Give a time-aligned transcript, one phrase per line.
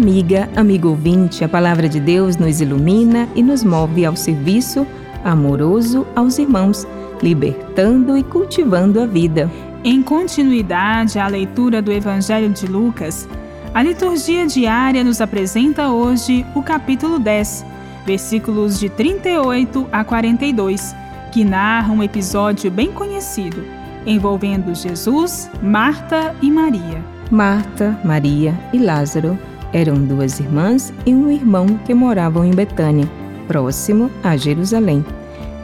[0.00, 4.86] Amiga, amigo ouvinte, a palavra de Deus nos ilumina e nos move ao serviço
[5.22, 6.88] amoroso aos irmãos,
[7.22, 9.50] libertando e cultivando a vida.
[9.84, 13.28] Em continuidade à leitura do Evangelho de Lucas,
[13.74, 17.66] a liturgia diária nos apresenta hoje o capítulo 10,
[18.06, 20.96] versículos de 38 a 42,
[21.30, 23.62] que narra um episódio bem conhecido,
[24.06, 27.04] envolvendo Jesus, Marta e Maria.
[27.30, 29.38] Marta, Maria e Lázaro
[29.72, 33.08] eram duas irmãs e um irmão que moravam em Betânia,
[33.46, 35.04] próximo a Jerusalém.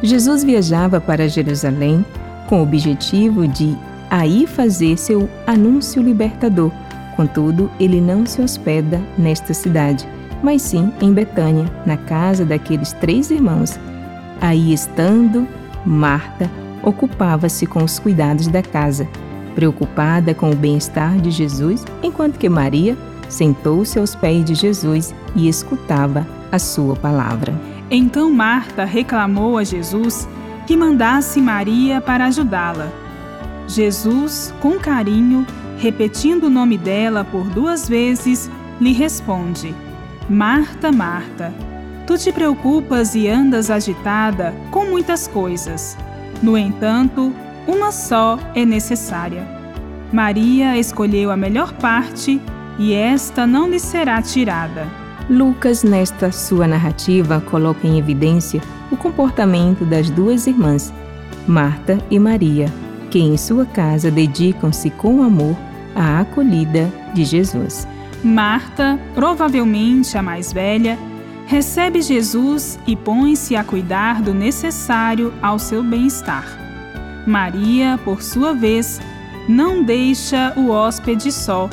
[0.02, 2.04] Jesus viajava para Jerusalém
[2.48, 3.76] com o objetivo de
[4.10, 6.70] aí fazer seu anúncio libertador.
[7.16, 10.06] Contudo, ele não se hospeda nesta cidade,
[10.42, 13.78] mas sim em Betânia, na casa daqueles três irmãos.
[14.40, 15.48] Aí estando,
[15.84, 16.50] Marta
[16.82, 19.08] ocupava-se com os cuidados da casa,
[19.54, 22.96] preocupada com o bem-estar de Jesus, enquanto que Maria
[23.28, 27.54] sentou-se aos pés de Jesus e escutava a sua palavra.
[27.90, 30.28] Então Marta reclamou a Jesus
[30.66, 32.90] que mandasse Maria para ajudá-la.
[33.68, 35.46] Jesus, com carinho,
[35.78, 39.74] repetindo o nome dela por duas vezes, lhe responde:
[40.28, 41.52] Marta, Marta,
[42.06, 45.96] tu te preocupas e andas agitada com muitas coisas.
[46.42, 47.32] No entanto,
[47.66, 49.46] uma só é necessária.
[50.12, 52.40] Maria escolheu a melhor parte
[52.78, 54.86] e esta não lhe será tirada.
[55.28, 58.60] Lucas, nesta sua narrativa, coloca em evidência
[58.90, 60.92] o comportamento das duas irmãs,
[61.46, 62.72] Marta e Maria,
[63.10, 65.56] que em sua casa dedicam-se com amor
[65.94, 67.88] à acolhida de Jesus.
[68.22, 70.98] Marta, provavelmente a mais velha,
[71.46, 76.44] recebe Jesus e põe-se a cuidar do necessário ao seu bem-estar.
[77.26, 79.00] Maria, por sua vez,
[79.48, 81.68] não deixa o hóspede só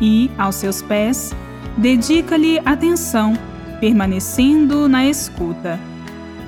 [0.00, 1.34] e, aos seus pés,
[1.76, 3.34] dedica-lhe atenção,
[3.80, 5.78] permanecendo na escuta.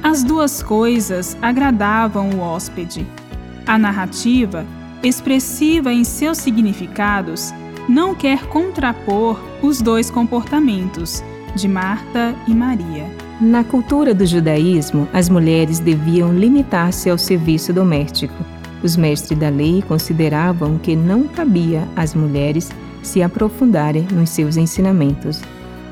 [0.03, 3.07] As duas coisas agradavam o hóspede.
[3.67, 4.67] A narrativa,
[5.03, 7.53] expressiva em seus significados,
[7.89, 11.23] não quer contrapor os dois comportamentos,
[11.55, 13.07] de Marta e Maria.
[13.41, 18.35] Na cultura do judaísmo, as mulheres deviam limitar-se ao serviço doméstico.
[18.83, 22.71] Os mestres da lei consideravam que não cabia às mulheres
[23.03, 25.41] se aprofundarem nos seus ensinamentos.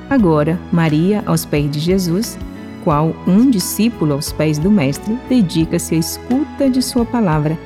[0.08, 2.38] Agora, Maria, aos pés de Jesus,
[2.82, 7.58] qual um discípulo aos pés do Mestre, dedica-se à escuta de sua palavra.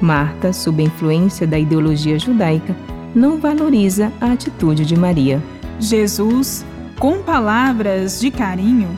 [0.00, 2.74] Marta, sob a influência da ideologia judaica,
[3.14, 5.42] não valoriza a atitude de Maria.
[5.78, 6.64] Jesus,
[6.98, 8.88] com palavras de carinho,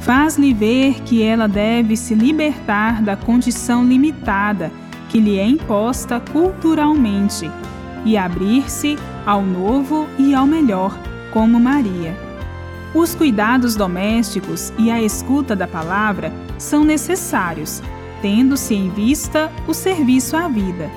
[0.00, 4.70] faz-lhe ver que ela deve se libertar da condição limitada
[5.08, 7.50] que lhe é imposta culturalmente
[8.04, 10.98] e abrir-se ao novo e ao melhor,
[11.32, 12.16] como Maria.
[12.94, 17.82] Os cuidados domésticos e a escuta da palavra são necessários,
[18.22, 20.90] tendo-se em vista o serviço à vida.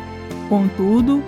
[0.47, 1.21] Contudo,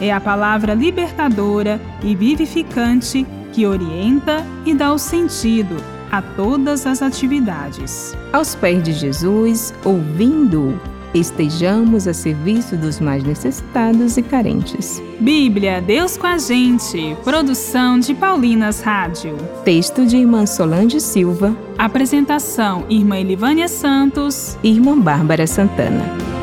[0.00, 5.76] é a palavra libertadora e vivificante que orienta e dá o sentido
[6.10, 8.16] a todas as atividades.
[8.32, 10.78] Aos pés de Jesus, ouvindo-o,
[11.14, 15.02] estejamos a serviço dos mais necessitados e carentes.
[15.20, 17.16] Bíblia, Deus com a gente.
[17.24, 19.36] Produção de Paulinas Rádio.
[19.64, 21.56] Texto de Irmã Solange Silva.
[21.76, 24.56] Apresentação: Irmã Elivânia Santos.
[24.62, 26.39] Irmã Bárbara Santana.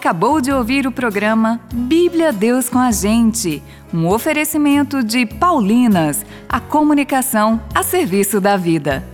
[0.00, 3.62] Acabou de ouvir o programa Bíblia Deus com a Gente,
[3.92, 9.04] um oferecimento de Paulinas, a comunicação a serviço da vida.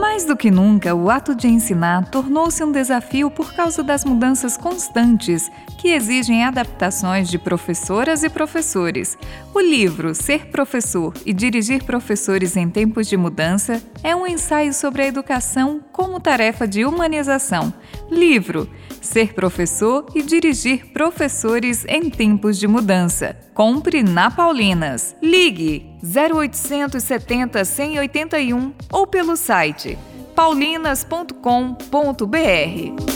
[0.00, 4.56] Mais do que nunca, o ato de ensinar tornou-se um desafio por causa das mudanças
[4.56, 9.18] constantes que exigem adaptações de professoras e professores.
[9.52, 15.02] O livro Ser Professor e Dirigir Professores em Tempos de Mudança é um ensaio sobre
[15.02, 17.70] a educação como tarefa de humanização.
[18.10, 18.66] Livro
[19.06, 23.36] Ser Professor e Dirigir Professores em Tempos de Mudança.
[23.54, 25.16] Compre na Paulinas.
[25.22, 29.96] Ligue 0870 181 ou pelo site
[30.34, 33.15] paulinas.com.br.